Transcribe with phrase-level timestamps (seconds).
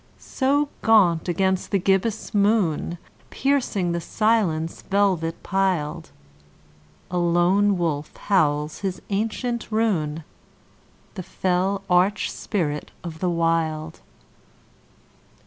[0.17, 2.97] So gaunt against the gibbous moon,
[3.29, 6.09] Piercing the silence velvet piled,
[7.11, 10.23] A lone wolf howls his ancient rune—
[11.13, 14.01] The fell arch spirit of the Wild.